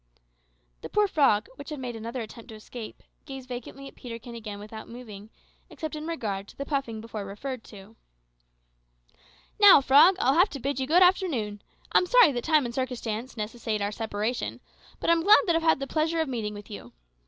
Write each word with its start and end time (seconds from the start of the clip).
The 0.81 0.89
poor 0.89 1.07
frog, 1.07 1.47
which 1.57 1.69
had 1.69 1.77
made 1.79 1.95
another 1.95 2.21
attempt 2.21 2.49
to 2.49 2.55
escape, 2.55 3.03
gazed 3.27 3.47
vacantly 3.47 3.87
at 3.87 3.93
Peterkin 3.93 4.33
again 4.33 4.57
without 4.57 4.89
moving, 4.89 5.29
except 5.69 5.95
in 5.95 6.07
regard 6.07 6.47
to 6.47 6.57
the 6.57 6.65
puffing 6.65 7.01
before 7.01 7.23
referred 7.23 7.63
to. 7.65 7.95
"Now, 9.59 9.79
frog, 9.79 10.15
I'll 10.17 10.33
have 10.33 10.49
to 10.49 10.59
bid 10.59 10.79
you 10.79 10.87
good 10.87 11.03
afternoon. 11.03 11.61
I'm 11.91 12.07
sorry 12.07 12.31
that 12.31 12.43
time 12.43 12.65
and 12.65 12.73
circumstance 12.73 13.37
necessitate 13.37 13.79
our 13.79 13.91
separation, 13.91 14.59
but 14.99 15.11
I'm 15.11 15.21
glad 15.21 15.37
that 15.45 15.51
I 15.55 15.59
have 15.59 15.69
had 15.69 15.79
the 15.79 15.85
pleasure 15.85 16.19
of 16.19 16.27
meeting 16.27 16.55
with 16.55 16.71
you. 16.71 16.93